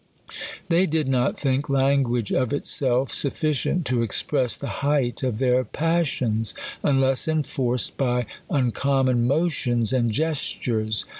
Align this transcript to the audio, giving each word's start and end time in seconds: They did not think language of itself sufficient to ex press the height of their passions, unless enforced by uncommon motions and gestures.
They 0.67 0.87
did 0.87 1.07
not 1.07 1.39
think 1.39 1.69
language 1.69 2.31
of 2.31 2.51
itself 2.53 3.13
sufficient 3.13 3.85
to 3.85 4.01
ex 4.01 4.23
press 4.23 4.57
the 4.57 4.65
height 4.81 5.21
of 5.21 5.37
their 5.37 5.63
passions, 5.63 6.55
unless 6.81 7.27
enforced 7.27 7.97
by 7.97 8.25
uncommon 8.49 9.27
motions 9.27 9.93
and 9.93 10.09
gestures. 10.09 11.05